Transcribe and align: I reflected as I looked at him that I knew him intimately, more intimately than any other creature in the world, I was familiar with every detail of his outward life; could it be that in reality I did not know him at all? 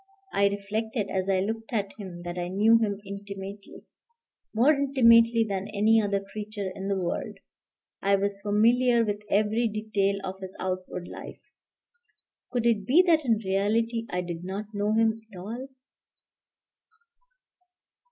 I 0.33 0.47
reflected 0.47 1.11
as 1.11 1.29
I 1.29 1.41
looked 1.41 1.71
at 1.71 1.91
him 1.99 2.23
that 2.23 2.35
I 2.35 2.47
knew 2.47 2.79
him 2.79 2.99
intimately, 3.05 3.85
more 4.51 4.73
intimately 4.73 5.43
than 5.47 5.67
any 5.67 6.01
other 6.01 6.19
creature 6.31 6.71
in 6.73 6.87
the 6.87 6.95
world, 6.97 7.37
I 8.01 8.15
was 8.15 8.41
familiar 8.41 9.05
with 9.05 9.21
every 9.29 9.67
detail 9.67 10.15
of 10.23 10.39
his 10.39 10.57
outward 10.59 11.07
life; 11.07 11.43
could 12.51 12.65
it 12.65 12.87
be 12.87 13.03
that 13.05 13.23
in 13.23 13.37
reality 13.45 14.07
I 14.09 14.21
did 14.21 14.43
not 14.43 14.73
know 14.73 14.91
him 14.93 15.21
at 15.31 15.37
all? 15.37 15.67